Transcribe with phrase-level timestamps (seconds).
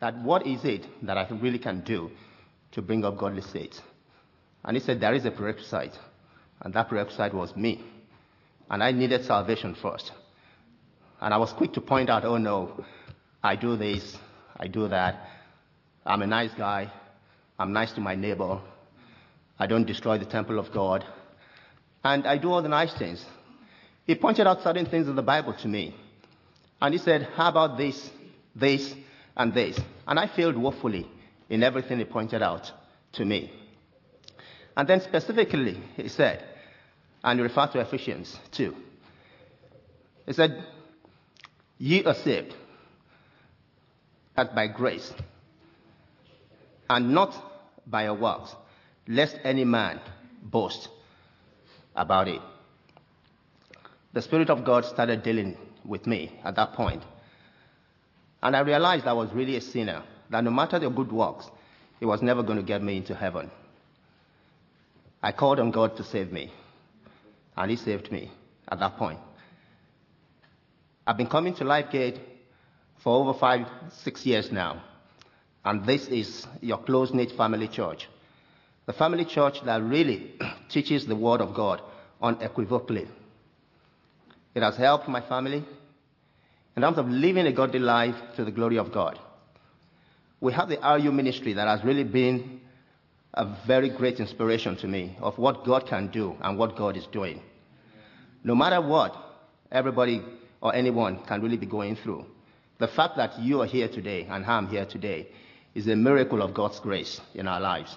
[0.00, 2.10] that what is it that I really can do
[2.72, 3.80] to bring up godly seeds?
[4.64, 5.98] And he said, There is a prerequisite.
[6.62, 7.84] And that prerequisite was me.
[8.70, 10.12] And I needed salvation first.
[11.20, 12.84] And I was quick to point out, oh no,
[13.42, 14.16] I do this,
[14.56, 15.28] I do that.
[16.04, 16.90] I'm a nice guy.
[17.58, 18.60] I'm nice to my neighbor.
[19.58, 21.04] I don't destroy the temple of God.
[22.04, 23.24] And I do all the nice things.
[24.06, 25.94] He pointed out certain things in the Bible to me.
[26.80, 28.10] And he said, How about this,
[28.54, 28.94] this,
[29.36, 29.78] and this?
[30.06, 31.08] And I failed woefully
[31.48, 32.70] in everything he pointed out
[33.12, 33.50] to me.
[34.76, 36.44] And then specifically, he said,
[37.24, 38.74] and he referred to Ephesians 2.
[40.26, 40.64] He said,
[41.78, 42.54] Ye are saved,
[44.36, 45.12] as by grace,
[46.88, 47.34] and not
[47.86, 48.54] by your works,
[49.08, 50.00] lest any man
[50.42, 50.88] boast
[51.94, 52.40] about it.
[54.12, 57.02] The Spirit of God started dealing with me at that point.
[58.42, 61.46] And I realized I was really a sinner, that no matter the good works,
[62.00, 63.50] it was never going to get me into heaven.
[65.22, 66.52] I called on God to save me,
[67.56, 68.30] and He saved me
[68.68, 69.18] at that point.
[71.06, 72.18] I've been coming to LifeGate
[73.02, 74.82] for over five, six years now,
[75.64, 78.08] and this is your close knit family church.
[78.86, 80.34] The family church that really
[80.68, 81.80] teaches the Word of God
[82.22, 83.08] unequivocally.
[84.54, 85.64] It has helped my family
[86.76, 89.18] in terms of living a godly life to the glory of God.
[90.40, 92.60] We have the RU ministry that has really been
[93.32, 97.06] a very great inspiration to me of what God can do and what God is
[97.06, 97.42] doing.
[98.44, 99.16] No matter what
[99.72, 100.22] everybody
[100.60, 102.26] or anyone can really be going through,
[102.78, 105.28] the fact that you are here today and I'm here today
[105.74, 107.96] is a miracle of God's grace in our lives.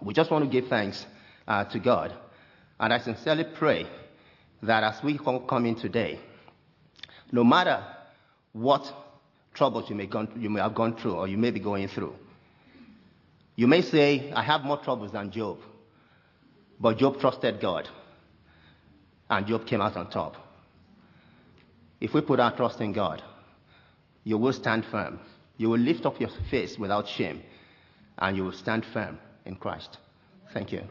[0.00, 1.04] We just want to give thanks
[1.46, 2.14] uh, to God.
[2.80, 3.86] And I sincerely pray
[4.62, 6.20] that as we come in today,
[7.32, 7.84] no matter
[8.52, 8.92] what
[9.54, 12.14] troubles you may, gone, you may have gone through or you may be going through,
[13.56, 15.58] you may say, I have more troubles than Job.
[16.80, 17.88] But Job trusted God.
[19.28, 20.36] And Job came out on top.
[22.00, 23.22] If we put our trust in God,
[24.22, 25.18] you will stand firm.
[25.56, 27.42] You will lift up your face without shame.
[28.16, 29.98] And you will stand firm in Christ.
[30.54, 30.82] Thank you.